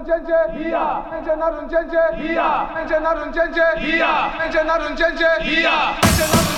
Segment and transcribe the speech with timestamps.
[0.00, 5.70] Runjenje, Hia, Menjana Runjenje, Hia, Menjana Runjenje, Hia, Menjana Runjenje, Hia,
[6.02, 6.49] Menjana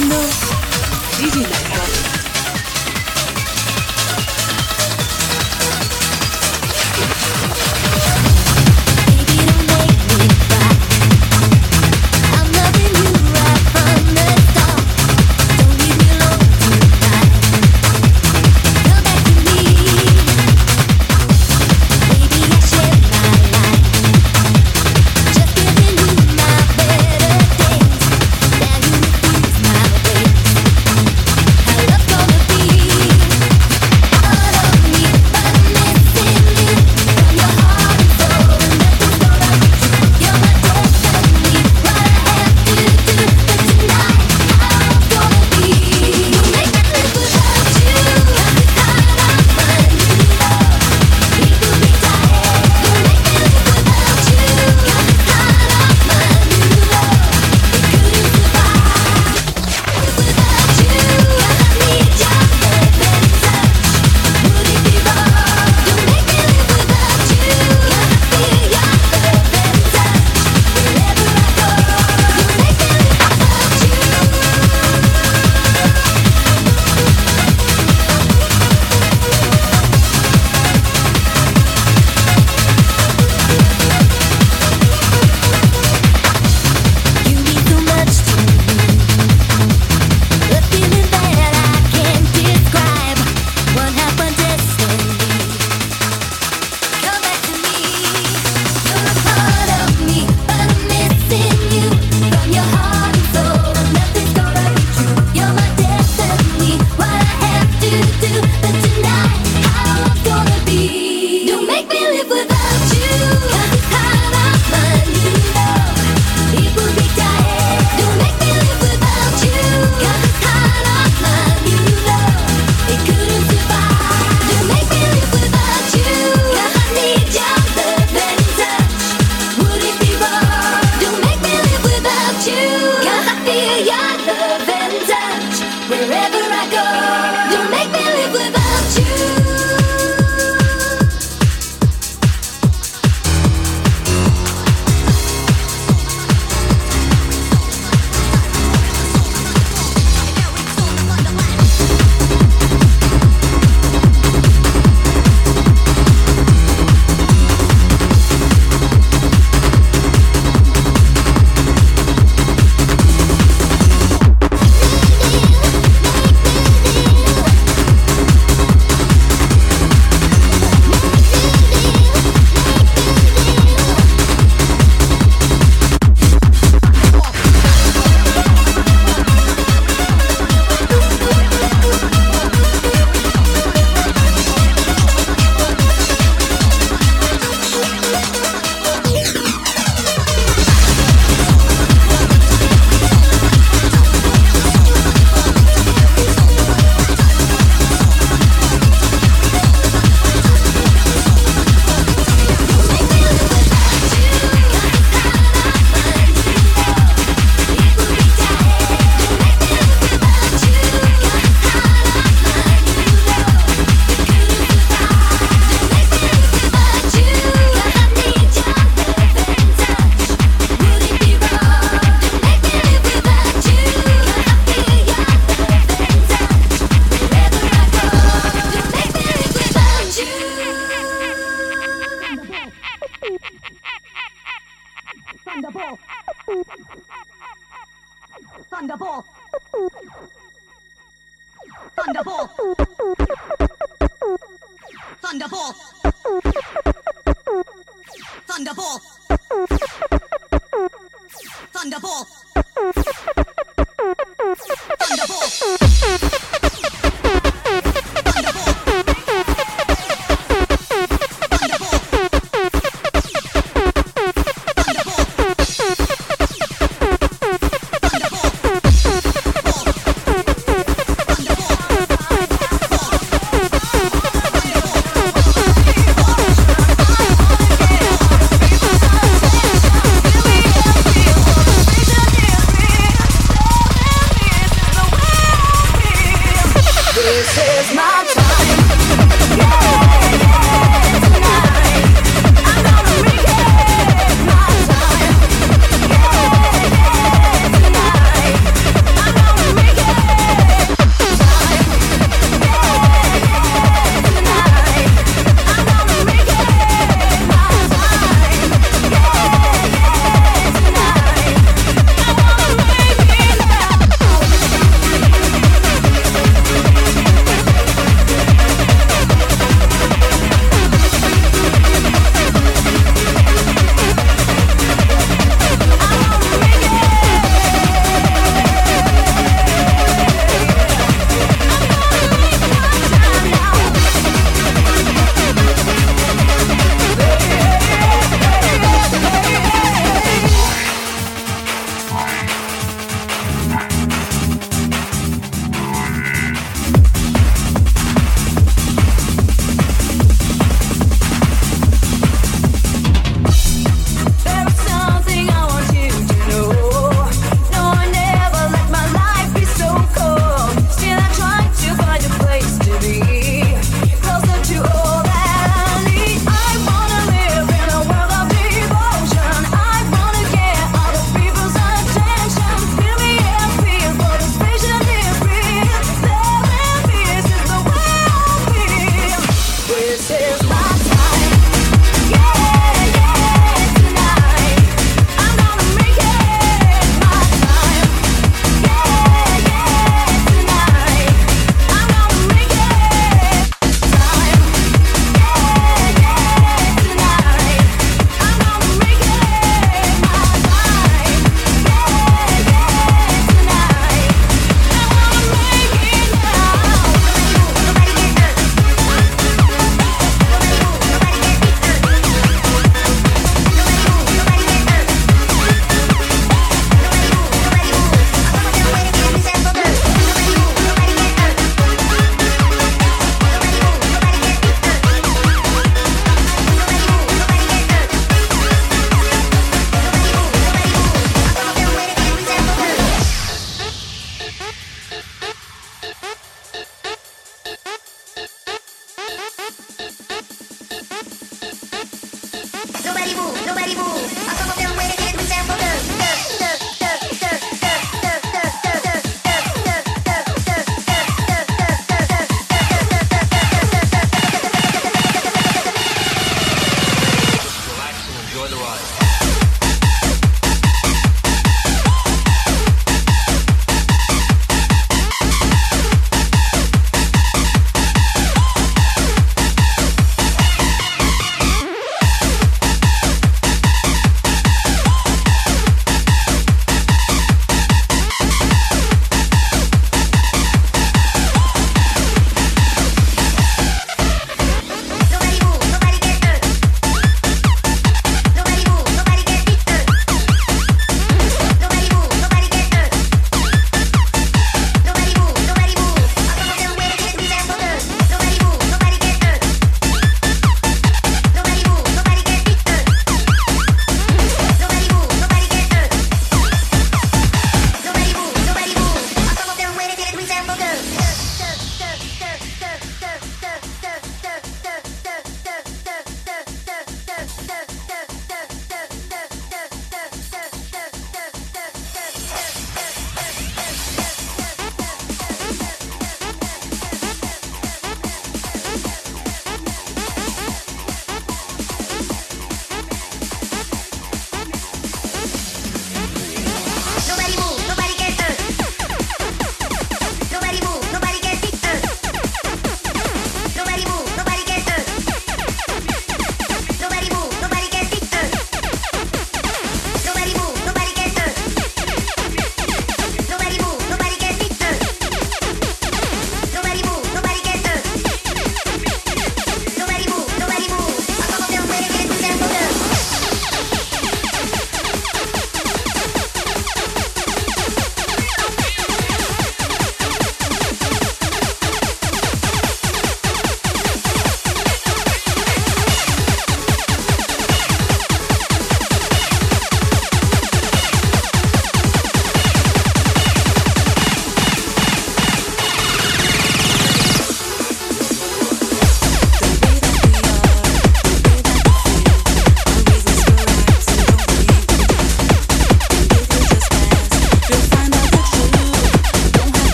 [0.00, 0.16] 感動。
[1.22, 1.69] ビジネ。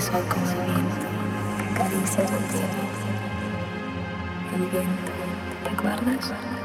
[0.00, 1.06] Soy como el viento,
[1.74, 2.70] caricia tu piel.
[4.54, 5.12] El viento,
[5.64, 6.55] ¿te acuerdas?